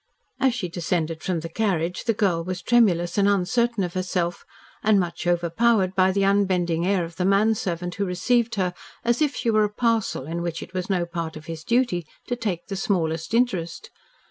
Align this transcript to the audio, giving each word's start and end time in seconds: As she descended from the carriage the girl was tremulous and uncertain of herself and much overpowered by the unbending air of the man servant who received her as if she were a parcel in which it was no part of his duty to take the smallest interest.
As 0.39 0.55
she 0.55 0.67
descended 0.67 1.21
from 1.21 1.41
the 1.41 1.47
carriage 1.47 2.05
the 2.05 2.15
girl 2.15 2.43
was 2.43 2.63
tremulous 2.63 3.19
and 3.19 3.29
uncertain 3.29 3.83
of 3.83 3.93
herself 3.93 4.43
and 4.81 4.99
much 4.99 5.27
overpowered 5.27 5.93
by 5.95 6.11
the 6.11 6.23
unbending 6.25 6.87
air 6.87 7.05
of 7.05 7.17
the 7.17 7.23
man 7.23 7.53
servant 7.53 7.93
who 7.93 8.05
received 8.05 8.55
her 8.55 8.73
as 9.05 9.21
if 9.21 9.35
she 9.35 9.51
were 9.51 9.63
a 9.65 9.69
parcel 9.69 10.25
in 10.25 10.41
which 10.41 10.63
it 10.63 10.73
was 10.73 10.89
no 10.89 11.05
part 11.05 11.37
of 11.37 11.45
his 11.45 11.63
duty 11.63 12.07
to 12.25 12.35
take 12.35 12.65
the 12.65 12.75
smallest 12.75 13.35
interest. 13.35 13.91